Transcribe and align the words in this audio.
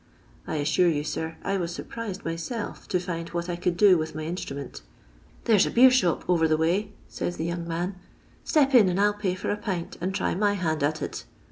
I 0.47 0.55
assure 0.55 0.87
you, 0.89 1.03
sir, 1.03 1.35
I 1.43 1.57
was 1.57 1.71
surprised 1.75 2.25
myself 2.25 2.87
to 2.87 2.99
find 2.99 3.29
what 3.29 3.47
I 3.49 3.55
could 3.55 3.77
do 3.77 3.99
with 3.99 4.15
my 4.15 4.23
instru 4.23 4.55
ment.' 4.55 4.81
There 5.45 5.59
's 5.59 5.67
a 5.67 5.69
beershop 5.69 6.23
over 6.27 6.47
the 6.47 6.57
way,' 6.57 6.93
says 7.07 7.37
the 7.37 7.45
young 7.45 7.67
man,' 7.67 7.93
step 8.43 8.73
in, 8.73 8.89
and 8.89 8.99
I 8.99 9.03
'11 9.03 9.21
pay 9.21 9.35
for 9.35 9.51
a 9.51 9.57
pint, 9.57 9.97
and 10.01 10.11
try 10.11 10.33
my 10.33 10.53
hand 10.53 10.81
at 10.81 11.03
it.' 11.03 11.25